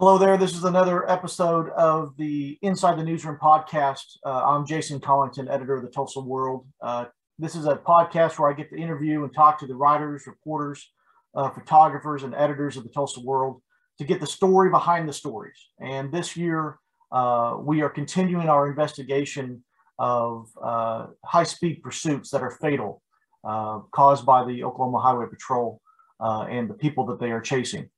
[0.00, 0.36] Hello there.
[0.36, 4.04] This is another episode of the Inside the Newsroom podcast.
[4.24, 6.68] Uh, I'm Jason Collington, editor of the Tulsa World.
[6.80, 7.06] Uh,
[7.40, 10.88] this is a podcast where I get to interview and talk to the writers, reporters,
[11.34, 13.60] uh, photographers, and editors of the Tulsa World
[13.98, 15.58] to get the story behind the stories.
[15.80, 16.78] And this year,
[17.10, 19.64] uh, we are continuing our investigation
[19.98, 23.02] of uh, high speed pursuits that are fatal,
[23.42, 25.82] uh, caused by the Oklahoma Highway Patrol
[26.20, 27.90] and the people that they are chasing.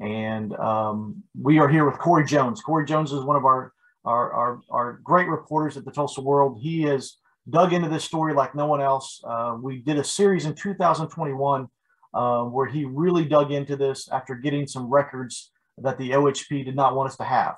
[0.00, 2.60] And um, we are here with Corey Jones.
[2.60, 3.72] Corey Jones is one of our,
[4.04, 6.58] our, our, our, great reporters at the Tulsa World.
[6.60, 7.16] He has
[7.48, 9.22] dug into this story like no one else.
[9.26, 11.68] Uh, we did a series in 2021
[12.12, 16.76] uh, where he really dug into this after getting some records that the OHP did
[16.76, 17.56] not want us to have.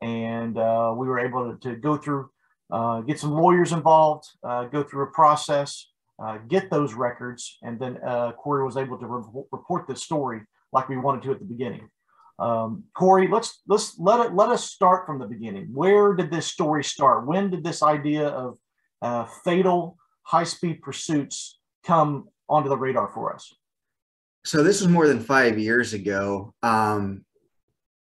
[0.00, 2.30] And uh, we were able to, to go through,
[2.72, 5.90] uh, get some lawyers involved, uh, go through a process,
[6.20, 7.96] uh, get those records, and then
[8.36, 10.40] Corey was able to re- report this story
[10.72, 11.88] like we wanted to at the beginning.
[12.38, 15.68] Um, Corey, let's let's let it let us start from the beginning.
[15.72, 17.26] Where did this story start?
[17.26, 18.58] When did this idea of
[19.02, 23.52] uh, fatal high speed pursuits come onto the radar for us?
[24.44, 26.54] So this was more than five years ago.
[26.62, 27.24] Um,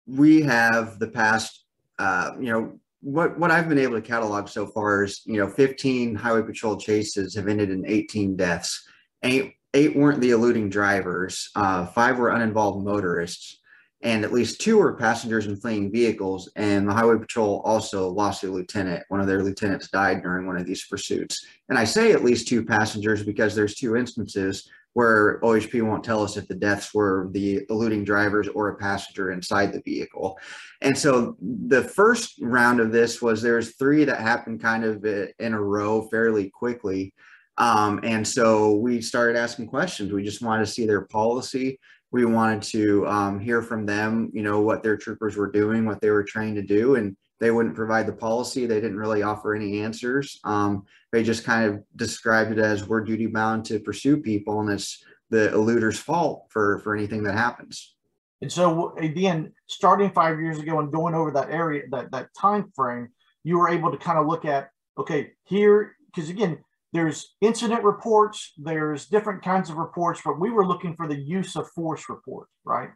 [0.06, 1.64] we have the past,
[1.98, 5.48] uh, you know, what what I've been able to catalog so far is, you know,
[5.48, 8.86] 15 highway patrol chases have ended in 18 deaths.
[9.22, 13.60] Eight eight weren't the eluding drivers, uh, five were uninvolved motorists,
[14.02, 16.50] and at least two were passengers in fleeing vehicles.
[16.56, 19.04] And the Highway Patrol also lost a lieutenant.
[19.08, 21.44] One of their lieutenants died during one of these pursuits.
[21.68, 26.22] And I say at least two passengers because there's two instances where OHP won't tell
[26.22, 30.38] us if the deaths were the eluding drivers or a passenger inside the vehicle.
[30.80, 35.54] And so the first round of this was there's three that happened kind of in
[35.54, 37.14] a row fairly quickly.
[37.60, 40.12] Um, and so we started asking questions.
[40.12, 41.78] We just wanted to see their policy.
[42.10, 46.00] We wanted to um, hear from them, you know, what their troopers were doing, what
[46.00, 46.94] they were trying to do.
[46.94, 48.64] And they wouldn't provide the policy.
[48.64, 50.40] They didn't really offer any answers.
[50.42, 54.70] Um, they just kind of described it as we're duty bound to pursue people and
[54.70, 57.94] it's the eluder's fault for, for anything that happens.
[58.40, 62.72] And so again, starting five years ago and going over that area, that, that time
[62.74, 63.10] frame,
[63.44, 66.58] you were able to kind of look at, okay, here, because again,
[66.92, 71.56] there's incident reports, there's different kinds of reports, but we were looking for the use
[71.56, 72.90] of force report, right?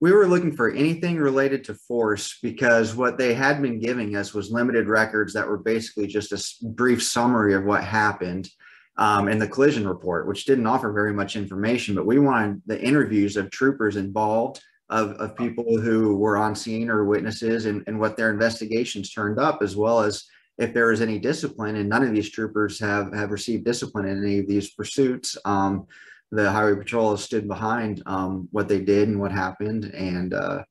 [0.00, 4.32] We were looking for anything related to force because what they had been giving us
[4.32, 8.48] was limited records that were basically just a brief summary of what happened
[8.96, 11.94] um, in the collision report, which didn't offer very much information.
[11.94, 16.88] But we wanted the interviews of troopers involved, of, of people who were on scene
[16.88, 20.24] or witnesses, and, and what their investigations turned up, as well as
[20.58, 24.22] if there is any discipline, and none of these troopers have have received discipline in
[24.22, 25.36] any of these pursuits.
[25.44, 25.86] Um,
[26.32, 30.62] the highway patrol has stood behind um, what they did and what happened, and uh,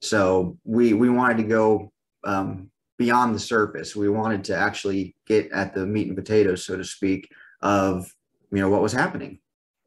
[0.00, 1.92] so we we wanted to go
[2.24, 3.94] um, beyond the surface.
[3.94, 7.28] We wanted to actually get at the meat and potatoes, so to speak,
[7.62, 8.10] of
[8.50, 9.38] you know what was happening.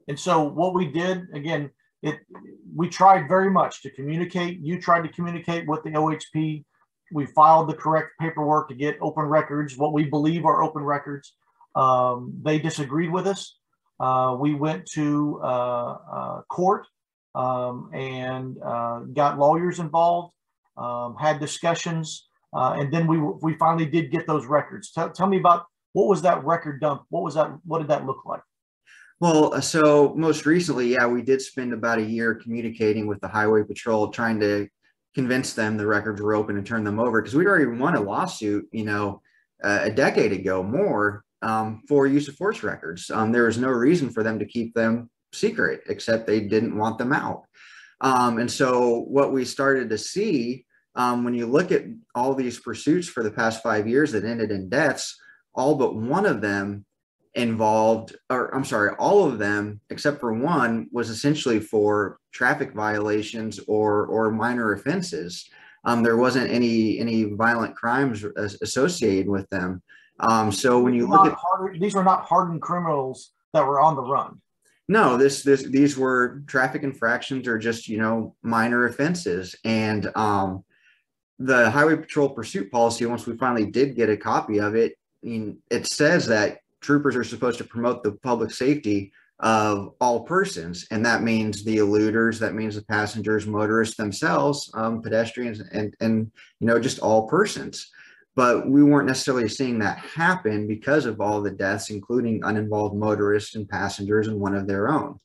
[0.07, 1.71] And so what we did again,
[2.01, 2.19] it
[2.75, 4.59] we tried very much to communicate.
[4.59, 6.63] You tried to communicate with the OHP
[7.11, 11.33] we filed the correct paperwork to get open records, what we believe are open records.
[11.75, 13.57] Um, they disagreed with us.
[13.99, 16.85] Uh, we went to uh, uh, court
[17.35, 20.33] um, and uh, got lawyers involved,
[20.77, 24.91] um, had discussions, uh, and then we we finally did get those records.
[24.91, 27.03] Tell, tell me about what was that record dump?
[27.09, 27.51] What was that?
[27.65, 28.41] What did that look like?
[29.19, 33.27] Well, uh, so most recently, yeah, we did spend about a year communicating with the
[33.27, 34.67] Highway Patrol, trying to
[35.17, 37.99] convince them the records were open and turn them over because we'd already won a
[37.99, 39.19] lawsuit, you know,
[39.63, 43.09] uh, a decade ago more um, for use of force records.
[43.09, 46.99] Um, there was no reason for them to keep them secret except they didn't want
[46.99, 47.45] them out.
[47.99, 52.59] Um, and so what we started to see um, when you look at all these
[52.59, 55.19] pursuits for the past five years that ended in deaths,
[55.55, 56.85] all but one of them
[57.37, 63.59] involved, or I'm sorry, all of them except for one was essentially for traffic violations
[63.67, 65.49] or or minor offenses.
[65.85, 68.25] Um, there wasn't any any violent crimes
[68.61, 69.81] associated with them.
[70.19, 73.95] Um, so when you look at hard, these were not hardened criminals that were on
[73.95, 74.41] the run.
[74.89, 80.63] No, this this these were traffic infractions or just you know minor offenses, and um,
[81.39, 83.05] the highway patrol pursuit policy.
[83.05, 87.15] Once we finally did get a copy of it, I mean, it says that troopers
[87.15, 92.39] are supposed to promote the public safety of all persons, and that means the eluders,
[92.39, 97.91] that means the passengers, motorists themselves, um, pedestrians, and and you know just all persons.
[98.35, 103.55] But we weren't necessarily seeing that happen because of all the deaths, including uninvolved motorists
[103.55, 105.19] and passengers and one of their own.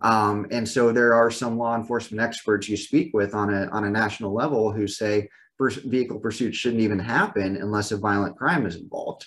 [0.00, 3.84] Um, and so there are some law enforcement experts you speak with on a on
[3.84, 5.28] a national level who say
[5.58, 9.26] vehicle pursuits shouldn't even happen unless a violent crime is involved.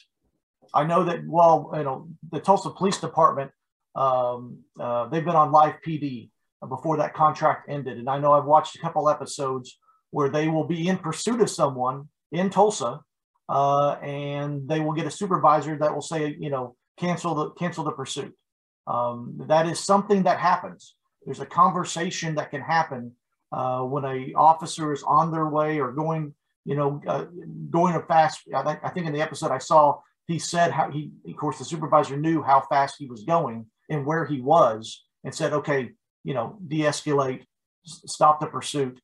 [0.73, 1.25] I know that.
[1.25, 3.51] Well, you know, the Tulsa Police Department
[3.97, 6.29] um, uh, they've been on live PD
[6.69, 9.79] before that contract ended, and I know I've watched a couple episodes
[10.11, 13.01] where they will be in pursuit of someone in Tulsa,
[13.49, 17.83] uh, and they will get a supervisor that will say, you know, cancel the cancel
[17.83, 18.35] the pursuit.
[18.85, 20.95] Um, that is something that happens.
[21.25, 23.13] There's a conversation that can happen
[23.51, 26.35] uh, when a officer is on their way or going,
[26.65, 27.25] you know, uh,
[27.71, 28.41] going a fast.
[28.53, 31.57] I, th- I, think in the episode I saw, he said how he, of course,
[31.57, 35.91] the supervisor knew how fast he was going and where he was, and said, okay,
[36.23, 37.43] you know, de-escalate,
[37.85, 38.99] stop the pursuit,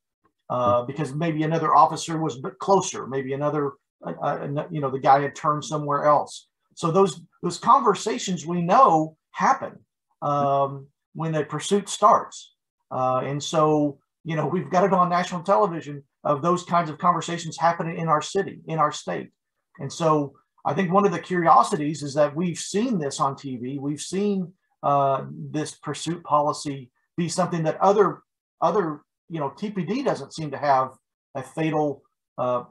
[0.49, 3.71] uh, because maybe another officer was a bit closer, maybe another,
[4.05, 6.47] uh, uh you know, the guy had turned somewhere else.
[6.75, 9.79] So those those conversations we know happen
[10.21, 12.53] um, when the pursuit starts.
[12.91, 16.97] Uh, and so, you know, we've got it on national television of those kinds of
[16.97, 19.31] conversations happening in our city, in our state.
[19.79, 23.79] And so I think one of the curiosities is that we've seen this on TV.
[23.79, 28.21] We've seen uh, this pursuit policy be something that other,
[28.61, 30.91] other, you know, TPD doesn't seem to have
[31.35, 32.01] a fatal
[32.37, 32.63] uh,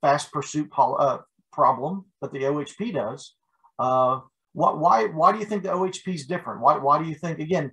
[0.00, 1.18] fast pursuit pol- uh,
[1.52, 3.34] problem, but the OHP does.
[3.78, 4.20] Uh,
[4.52, 6.60] what, why, why do you think the OHP is different?
[6.60, 7.72] Why, why do you think, again,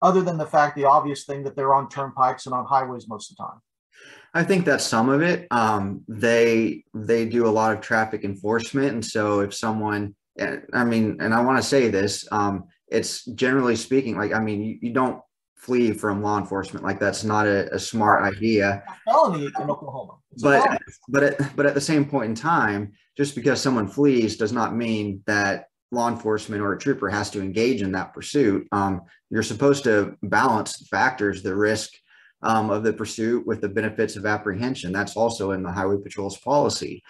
[0.00, 3.30] other than the fact, the obvious thing that they're on turnpikes and on highways most
[3.30, 3.60] of the time?
[4.34, 5.46] I think that's some of it.
[5.50, 10.14] Um, they they do a lot of traffic enforcement, and so if someone,
[10.72, 14.62] I mean, and I want to say this, um, it's generally speaking, like I mean,
[14.62, 15.20] you, you, don't
[15.56, 16.84] flee from law enforcement.
[16.84, 18.82] Like that's not a, a smart idea.
[18.88, 20.14] A felony in Oklahoma.
[20.32, 24.36] It's but but at, but at the same point in time, just because someone flees
[24.38, 28.66] does not mean that law enforcement or a trooper has to engage in that pursuit.
[28.72, 31.92] Um, you're supposed to balance the factors, the risk
[32.42, 34.92] um, of the pursuit with the benefits of apprehension.
[34.92, 37.02] That's also in the Highway Patrol's policy.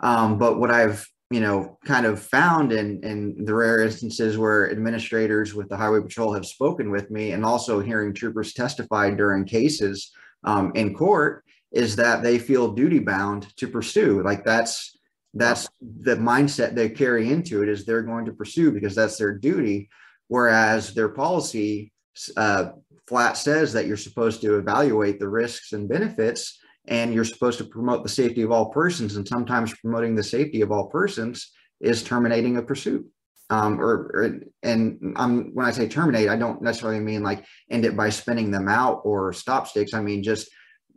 [0.00, 4.70] Um, but what I've you know kind of found in in the rare instances where
[4.70, 9.44] administrators with the Highway Patrol have spoken with me, and also hearing troopers testify during
[9.44, 10.12] cases
[10.44, 14.22] um, in court, is that they feel duty bound to pursue.
[14.22, 14.96] Like that's
[15.34, 19.38] that's the mindset they carry into it is they're going to pursue because that's their
[19.38, 19.88] duty
[20.30, 21.92] whereas their policy
[22.36, 22.72] uh,
[23.06, 26.58] flat says that you're supposed to evaluate the risks and benefits
[26.88, 30.60] and you're supposed to promote the safety of all persons and sometimes promoting the safety
[30.60, 33.06] of all persons is terminating a pursuit
[33.50, 37.84] um, or, or, and I'm, when I say terminate, I don't necessarily mean like end
[37.84, 39.92] it by spinning them out or stop sticks.
[39.92, 40.48] I mean just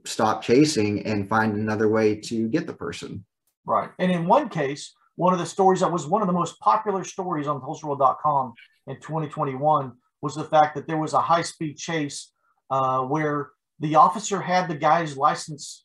[0.06, 3.26] stop chasing and find another way to get the person.
[3.66, 3.90] Right.
[3.98, 7.04] And in one case, one of the stories that was one of the most popular
[7.04, 8.54] stories on TulsaWorld.com
[8.88, 9.94] in 2021
[10.24, 12.32] was the fact that there was a high speed chase
[12.72, 13.50] uh, where
[13.82, 15.84] the officer had the guy's license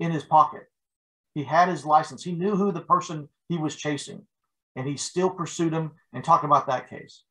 [0.00, 0.62] in his pocket.
[1.34, 2.24] He had his license.
[2.24, 4.26] He knew who the person he was chasing,
[4.74, 5.92] and he still pursued him.
[6.14, 7.24] And talk about that case.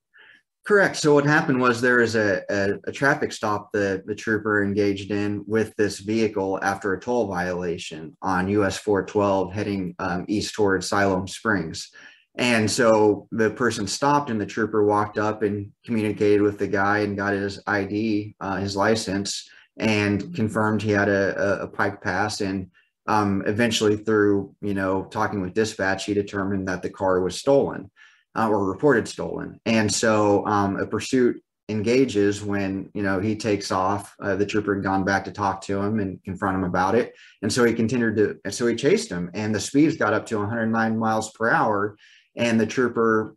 [0.65, 0.95] Correct.
[0.95, 5.11] So what happened was there was a, a, a, traffic stop that the trooper engaged
[5.11, 10.87] in with this vehicle after a toll violation on US 412 heading um, east towards
[10.87, 11.91] Siloam Springs.
[12.35, 16.99] And so the person stopped and the trooper walked up and communicated with the guy
[16.99, 22.01] and got his ID, uh, his license, and confirmed he had a, a, a pike
[22.01, 22.41] pass.
[22.41, 22.71] And
[23.05, 27.91] um, eventually through, you know, talking with dispatch, he determined that the car was stolen
[28.35, 29.59] uh, or reported stolen.
[29.65, 34.15] And so um, a pursuit engages when you know he takes off.
[34.21, 37.13] Uh, the trooper had gone back to talk to him and confront him about it,
[37.41, 38.37] and so he continued to.
[38.43, 41.97] And so he chased him, and the speeds got up to 109 miles per hour,
[42.35, 43.35] and the trooper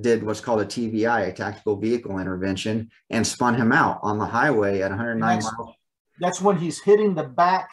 [0.00, 4.26] did what's called a TVI, a tactical vehicle intervention, and spun him out on the
[4.26, 5.76] highway at 109 that's, miles.
[6.20, 7.70] That's when he's hitting the back.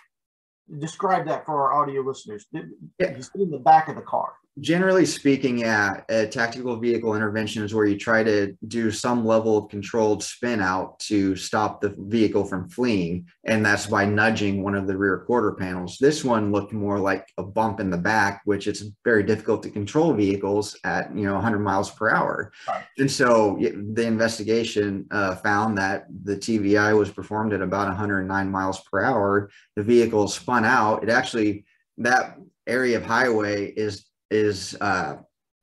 [0.80, 2.46] Describe that for our audio listeners.
[2.54, 3.16] Yeah.
[3.16, 7.74] He's hitting the back of the car generally speaking, yeah, a tactical vehicle intervention is
[7.74, 12.44] where you try to do some level of controlled spin out to stop the vehicle
[12.44, 13.28] from fleeing.
[13.46, 15.98] And that's by nudging one of the rear quarter panels.
[16.00, 19.70] This one looked more like a bump in the back, which it's very difficult to
[19.70, 22.52] control vehicles at, you know, 100 miles per hour.
[22.68, 22.84] Right.
[22.98, 28.82] And so the investigation uh, found that the TVI was performed at about 109 miles
[28.82, 29.50] per hour.
[29.78, 31.04] The vehicle spun out.
[31.04, 31.66] It actually,
[31.98, 35.18] that area of highway is is uh,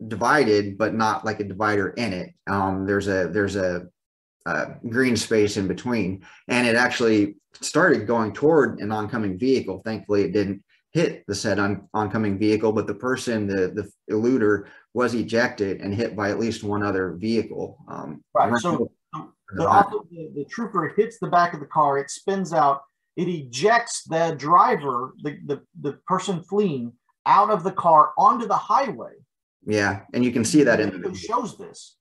[0.06, 2.34] divided, but not like a divider in it.
[2.46, 3.86] Um, there's a there's a,
[4.46, 9.82] a, green space in between, and it actually started going toward an oncoming vehicle.
[9.84, 14.66] Thankfully, it didn't hit the said on, oncoming vehicle, but the person, the the eluder,
[14.94, 17.78] was ejected and hit by at least one other vehicle.
[17.88, 18.54] Um, right.
[18.60, 18.90] So,
[19.50, 19.64] the,
[20.10, 22.82] the, the trooper hits the back of the car, it spins out,
[23.16, 26.92] it ejects the driver, the, the, the person fleeing
[27.26, 29.12] out of the car onto the highway.
[29.64, 31.14] Yeah, and you can see that in the video.
[31.14, 31.96] shows this.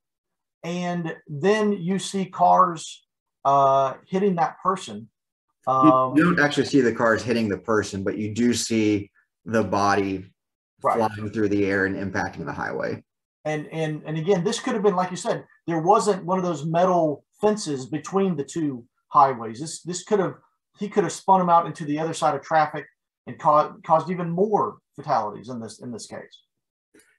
[0.64, 3.06] And then you see cars
[3.46, 5.10] uh, hitting that person.
[5.68, 9.12] Um, you don't actually see the cars hitting the person, but you do see
[9.46, 10.26] the body
[10.84, 10.98] right.
[10.98, 13.04] flying through the air and impacting the highway.
[13.46, 16.44] And and and again, this could have been like you said, there wasn't one of
[16.44, 19.60] those metal fences between the two highways.
[19.60, 20.36] This this could have
[20.80, 22.86] he could have spun him out into the other side of traffic
[23.28, 26.44] and caused caused even more fatalities in this in this case.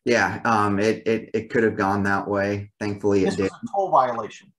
[0.05, 2.71] Yeah, um, it it it could have gone that way.
[2.81, 3.51] Thankfully, this it did.
[3.75, 4.53] toll violation.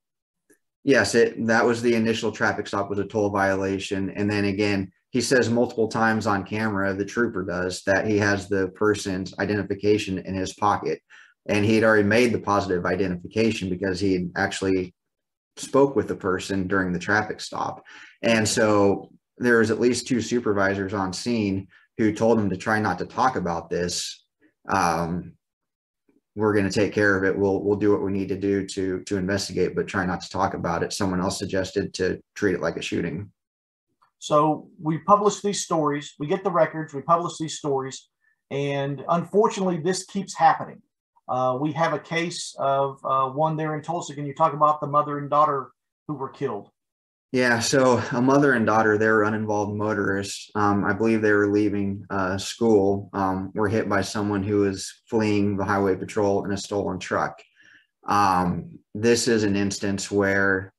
[0.83, 4.91] Yes, it that was the initial traffic stop was a toll violation, and then again,
[5.09, 10.19] he says multiple times on camera, the trooper does that he has the person's identification
[10.19, 11.01] in his pocket,
[11.47, 14.93] and he had already made the positive identification because he had actually
[15.57, 17.83] spoke with the person during the traffic stop,
[18.21, 21.67] and so there was at least two supervisors on scene
[21.97, 24.25] who told him to try not to talk about this.
[24.69, 25.33] Um,
[26.35, 27.37] we're going to take care of it.
[27.37, 30.29] We'll we'll do what we need to do to to investigate, but try not to
[30.29, 30.93] talk about it.
[30.93, 33.31] Someone else suggested to treat it like a shooting.
[34.19, 36.13] So we publish these stories.
[36.19, 36.93] We get the records.
[36.93, 38.09] We publish these stories,
[38.51, 40.81] and unfortunately, this keeps happening.
[41.27, 44.15] Uh, we have a case of uh, one there in Tulsa.
[44.15, 45.71] Can you talk about the mother and daughter
[46.07, 46.69] who were killed?
[47.31, 50.49] Yeah, so a mother and daughter, they were uninvolved motorists.
[50.55, 55.01] Um, I believe they were leaving uh, school, um, were hit by someone who was
[55.07, 57.39] fleeing the highway patrol in a stolen truck.
[58.07, 60.73] Um, this is an instance where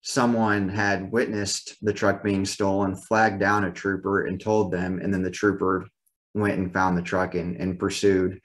[0.00, 5.12] someone had witnessed the truck being stolen, flagged down a trooper and told them, and
[5.12, 5.86] then the trooper
[6.32, 8.40] went and found the truck and, and pursued.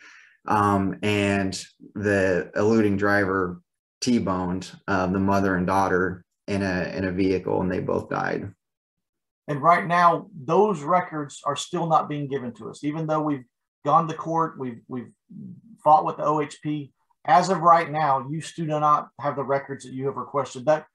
[0.49, 1.57] Um, and
[1.95, 3.61] the eluding driver
[3.99, 8.51] T-boned uh, the mother and daughter in a in a vehicle and they both died.
[9.47, 13.45] And right now, those records are still not being given to us, even though we've
[13.85, 15.11] gone to court, we've we've
[15.83, 16.91] fought with the OHP.
[17.25, 20.65] As of right now, you still do not have the records that you have requested.
[20.65, 20.85] That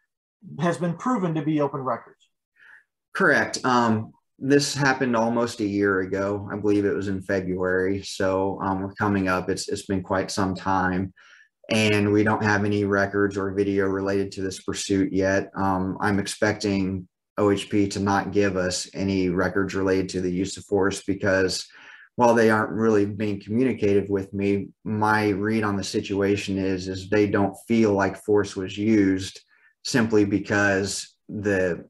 [0.61, 2.29] has been proven to be open records.
[3.15, 3.63] Correct.
[3.65, 6.49] Um, this happened almost a year ago.
[6.51, 8.03] I believe it was in February.
[8.03, 9.49] So um, we're coming up.
[9.49, 11.13] It's it's been quite some time
[11.73, 15.51] and we don't have any records or video related to this pursuit yet.
[15.57, 17.09] Um, I'm expecting
[17.41, 21.67] OHP to not give us any records related to the use of force because
[22.17, 27.09] while they aren't really being communicative with me, my read on the situation is is
[27.09, 29.41] they don't feel like force was used
[29.83, 31.89] simply because the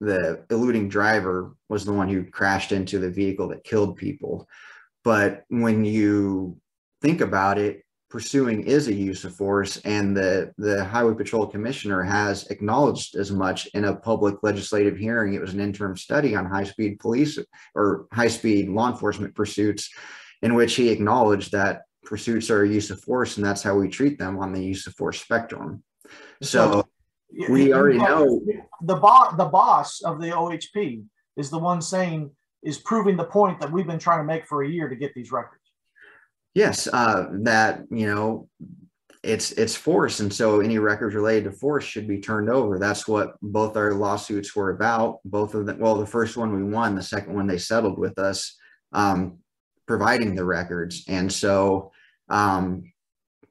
[0.00, 4.48] the eluding driver was the one who crashed into the vehicle that killed people.
[5.04, 6.60] But when you
[7.00, 12.02] think about it, pursuing is a use of force and the the highway patrol commissioner
[12.02, 15.34] has acknowledged as much in a public legislative hearing.
[15.34, 17.38] It was an interim study on high speed police
[17.74, 19.90] or high speed law enforcement pursuits
[20.42, 23.88] in which he acknowledged that pursuits are a use of force and that's how we
[23.88, 25.82] treat them on the use of force spectrum.
[26.42, 26.86] So,
[27.38, 28.40] so we already know
[28.82, 31.04] the boss the boss of the ohp
[31.36, 32.30] is the one saying
[32.62, 35.12] is proving the point that we've been trying to make for a year to get
[35.14, 35.63] these records
[36.54, 38.48] Yes, uh, that you know,
[39.24, 42.78] it's it's force, and so any records related to force should be turned over.
[42.78, 45.18] That's what both our lawsuits were about.
[45.24, 45.80] Both of them.
[45.80, 46.94] Well, the first one we won.
[46.94, 48.56] The second one they settled with us,
[48.92, 49.38] um,
[49.86, 51.90] providing the records, and so
[52.28, 52.92] um,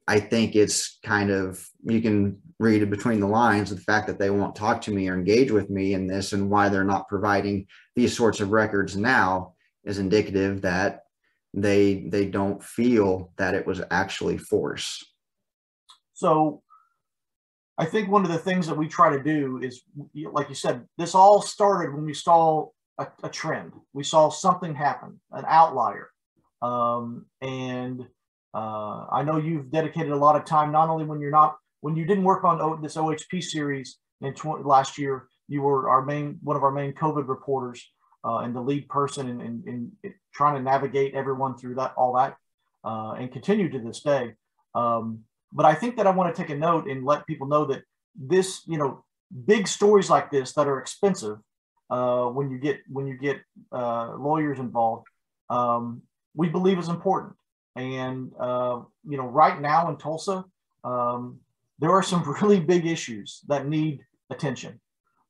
[0.08, 4.30] I think it's kind of you can read between the lines the fact that they
[4.30, 7.68] won't talk to me or engage with me in this, and why they're not providing
[7.98, 11.03] these sorts of records now is indicative that
[11.54, 15.04] they they don't feel that it was actually force.
[16.14, 16.62] So
[17.78, 19.82] i think one of the things that we try to do is
[20.32, 22.68] like you said this all started when we saw
[23.00, 23.74] a, a trend.
[23.94, 26.10] We saw something happen an outlier.
[26.62, 28.06] Um, and
[28.54, 31.96] uh, i know you've dedicated a lot of time not only when you're not when
[31.96, 36.06] you didn't work on o, this ohp series in tw- last year you were our
[36.06, 37.84] main one of our main covid reporters
[38.24, 42.14] uh, and the lead person in, in, in, trying to navigate everyone through that all
[42.14, 42.38] that
[42.84, 44.34] uh, and continue to this day.
[44.76, 45.20] Um,
[45.52, 47.84] but I think that I want to take a note and let people know that
[48.16, 49.04] this, you know,
[49.46, 51.38] big stories like this that are expensive
[51.90, 55.08] uh, when you get when you get uh, lawyers involved,
[55.50, 56.02] um,
[56.36, 57.34] we believe is important.
[57.76, 60.46] And uh, you know, right now in Tulsa,
[60.84, 61.40] um,
[61.80, 64.80] there are some really big issues that need attention,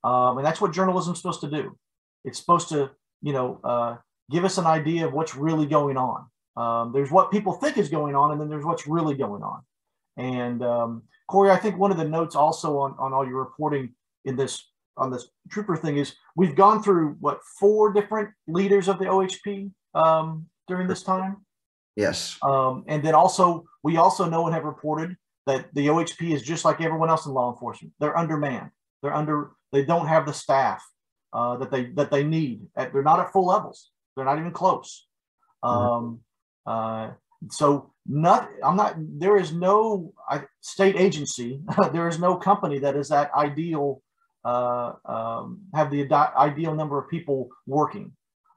[0.03, 1.77] um, and that's what journalism is supposed to do.
[2.23, 2.91] It's supposed to,
[3.21, 3.97] you know, uh,
[4.33, 6.25] give us an idea of what's really going on.
[6.57, 9.61] Um, there's what people think is going on, and then there's what's really going on.
[10.17, 13.93] And um, Corey, I think one of the notes also on, on all your reporting
[14.25, 18.99] in this on this trooper thing is we've gone through what four different leaders of
[18.99, 21.37] the OHP um, during this time.
[21.95, 22.37] Yes.
[22.43, 26.63] Um, and then also we also know and have reported that the OHP is just
[26.63, 27.93] like everyone else in law enforcement.
[27.99, 28.69] They're undermanned.
[29.01, 29.51] They're under.
[29.71, 30.83] They don't have the staff
[31.33, 32.61] uh, that they that they need.
[32.75, 33.89] At, they're not at full levels.
[34.15, 35.07] They're not even close.
[35.63, 35.77] Mm-hmm.
[35.77, 36.19] Um,
[36.65, 37.11] uh,
[37.49, 38.49] so not.
[38.63, 38.95] I'm not.
[38.97, 40.13] There is no
[40.61, 41.61] state agency.
[41.93, 44.01] there is no company that is that ideal.
[44.45, 46.05] Uh, um, have the
[46.37, 48.11] ideal number of people working.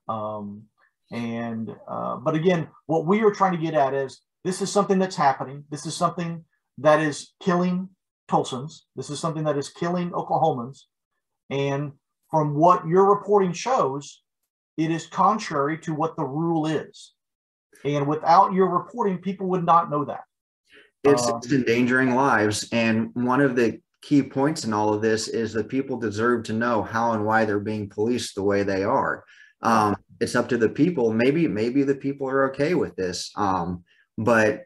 [0.08, 0.64] Um,
[1.12, 4.98] and uh, but again, what we are trying to get at is this is something
[4.98, 5.64] that's happening.
[5.70, 6.44] This is something
[6.78, 7.88] that is killing
[8.28, 8.82] Tulsans.
[8.96, 10.82] This is something that is killing Oklahomans.
[11.50, 11.92] And
[12.30, 14.22] from what your reporting shows,
[14.76, 17.12] it is contrary to what the rule is.
[17.84, 20.22] And without your reporting, people would not know that.
[21.04, 22.68] It's, um, it's endangering lives.
[22.72, 26.52] And one of the key points in all of this is that people deserve to
[26.52, 29.24] know how and why they're being policed the way they are.
[29.62, 31.12] Um, it's up to the people.
[31.12, 33.30] Maybe, maybe the people are okay with this.
[33.36, 33.84] Um,
[34.18, 34.62] but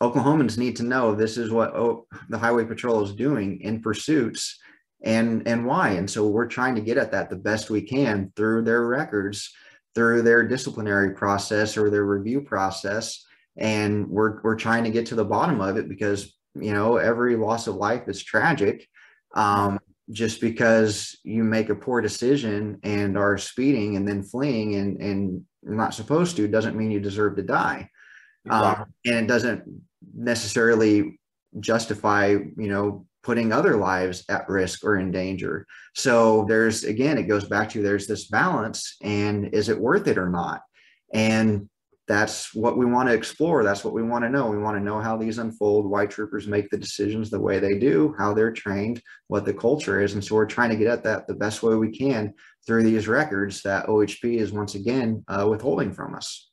[0.00, 4.58] Oklahomans need to know this is what oh, the Highway Patrol is doing in pursuits
[5.04, 5.90] and and why.
[5.90, 9.52] And so we're trying to get at that the best we can through their records,
[9.94, 13.24] through their disciplinary process or their review process.
[13.56, 17.36] And we're we're trying to get to the bottom of it because you know every
[17.36, 18.88] loss of life is tragic.
[19.34, 19.78] Um,
[20.10, 25.44] just because you make a poor decision and are speeding and then fleeing and and
[25.62, 27.88] not supposed to doesn't mean you deserve to die.
[28.44, 28.82] Exactly.
[28.82, 29.62] Um, and it doesn't
[30.14, 31.18] necessarily
[31.60, 35.66] justify, you know, putting other lives at risk or in danger.
[35.94, 40.18] So there's again, it goes back to there's this balance, and is it worth it
[40.18, 40.62] or not?
[41.12, 41.68] And
[42.06, 43.64] that's what we want to explore.
[43.64, 44.50] That's what we want to know.
[44.50, 47.78] We want to know how these unfold, why troopers make the decisions the way they
[47.78, 50.12] do, how they're trained, what the culture is.
[50.12, 52.34] And so we're trying to get at that the best way we can
[52.66, 56.50] through these records that OHP is once again uh, withholding from us.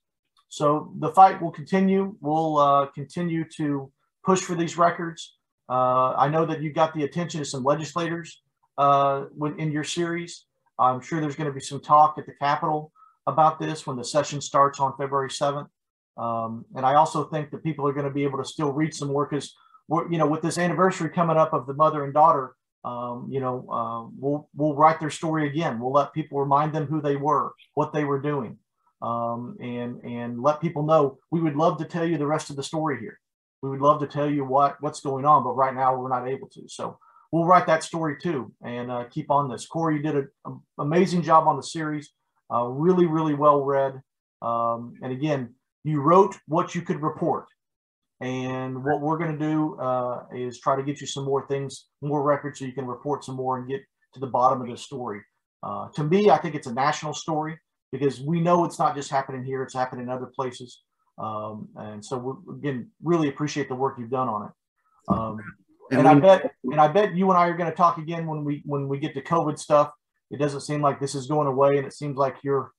[0.48, 2.16] So the fight will continue.
[2.22, 3.92] We'll uh, continue to
[4.24, 5.38] push for these records.
[5.72, 8.42] Uh, I know that you got the attention of some legislators
[8.78, 9.26] uh,
[9.58, 10.46] in your series.
[10.78, 12.92] I'm sure there's going to be some talk at the Capitol
[13.26, 15.68] about this when the session starts on February 7th.
[16.18, 18.94] Um, and I also think that people are going to be able to still read
[18.94, 19.56] some more because,
[20.10, 23.66] you know, with this anniversary coming up of the mother and daughter, um, you know,
[23.72, 25.80] uh, we'll we'll write their story again.
[25.80, 28.58] We'll let people remind them who they were, what they were doing
[29.02, 32.56] um, and and let people know we would love to tell you the rest of
[32.56, 33.20] the story here.
[33.62, 36.28] We would love to tell you what what's going on, but right now we're not
[36.28, 36.62] able to.
[36.68, 36.98] So
[37.32, 39.68] we'll write that story too and uh, keep on this.
[39.68, 42.12] Corey, you did an amazing job on the series.
[42.54, 44.02] Uh, really, really well read.
[44.42, 47.46] Um, and again, you wrote what you could report.
[48.20, 51.88] And what we're going to do uh, is try to get you some more things,
[52.02, 53.82] more records, so you can report some more and get
[54.14, 55.22] to the bottom of the story.
[55.64, 57.58] Uh, to me, I think it's a national story
[57.92, 60.82] because we know it's not just happening here; it's happening in other places.
[61.18, 64.52] Um, and so, we again, really appreciate the work you've done on it.
[65.14, 65.38] Um,
[65.92, 68.26] and, and I bet, and I bet you and I are going to talk again
[68.26, 69.92] when we when we get to COVID stuff.
[70.30, 72.72] It doesn't seem like this is going away, and it seems like you're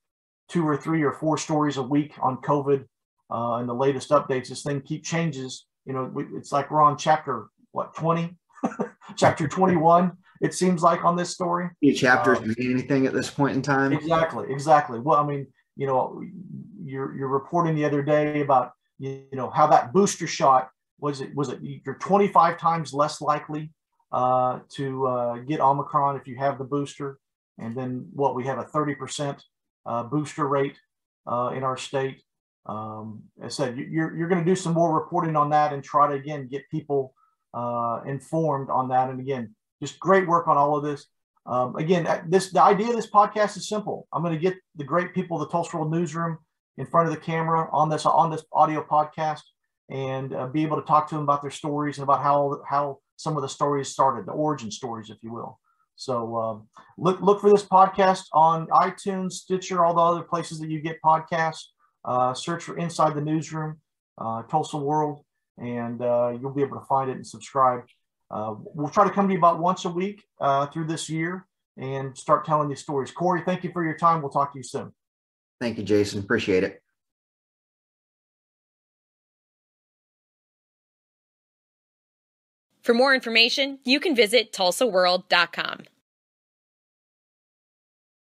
[0.48, 2.84] two or three or four stories a week on COVID
[3.30, 4.48] uh, and the latest updates.
[4.48, 5.66] This thing keep changes.
[5.84, 8.36] You know, it's like we're on chapter what twenty,
[9.16, 11.70] chapter twenty one it seems like on this story.
[11.80, 13.92] Each chapter um, anything at this point in time.
[13.92, 14.98] Exactly, exactly.
[14.98, 16.20] Well, I mean, you know,
[16.92, 21.34] you're you're reporting the other day about you know how that booster shot was it
[21.34, 23.70] was it you're 25 times less likely
[24.12, 27.18] uh, to uh, get Omicron if you have the booster,
[27.58, 29.42] and then what we have a 30 percent
[29.86, 30.76] uh, booster rate
[31.26, 32.22] uh, in our state.
[32.66, 36.08] Um, I said you're you're going to do some more reporting on that and try
[36.08, 37.14] to again get people
[37.54, 39.10] uh, informed on that.
[39.10, 41.06] And again, just great work on all of this.
[41.44, 44.06] Um, again, this the idea of this podcast is simple.
[44.12, 46.38] I'm going to get the great people of the Tulsa World Newsroom
[46.78, 49.42] in front of the camera on this on this audio podcast
[49.90, 52.98] and uh, be able to talk to them about their stories and about how how
[53.16, 55.58] some of the stories started, the origin stories, if you will.
[55.96, 60.70] So um, look look for this podcast on iTunes, Stitcher, all the other places that
[60.70, 61.64] you get podcasts.
[62.04, 63.80] Uh, search for Inside the Newsroom,
[64.18, 65.24] uh, Tulsa World,
[65.58, 67.84] and uh, you'll be able to find it and subscribe.
[68.30, 71.46] Uh, we'll try to come to you about once a week uh, through this year
[71.76, 73.12] and start telling these stories.
[73.12, 74.20] Corey, thank you for your time.
[74.22, 74.92] We'll talk to you soon.
[75.62, 76.18] Thank you, Jason.
[76.18, 76.82] Appreciate it.
[82.82, 85.82] For more information, you can visit tulsaworld.com.